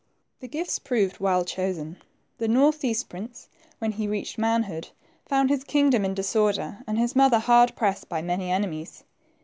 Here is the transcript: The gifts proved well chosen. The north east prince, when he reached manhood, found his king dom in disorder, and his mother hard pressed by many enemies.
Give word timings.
The 0.39 0.47
gifts 0.47 0.79
proved 0.79 1.19
well 1.19 1.45
chosen. 1.45 1.97
The 2.39 2.47
north 2.47 2.83
east 2.83 3.07
prince, 3.07 3.49
when 3.77 3.91
he 3.91 4.07
reached 4.07 4.35
manhood, 4.39 4.89
found 5.27 5.51
his 5.51 5.63
king 5.63 5.91
dom 5.91 6.03
in 6.05 6.15
disorder, 6.15 6.79
and 6.87 6.97
his 6.97 7.15
mother 7.15 7.37
hard 7.37 7.75
pressed 7.75 8.09
by 8.09 8.23
many 8.23 8.49
enemies. 8.49 9.03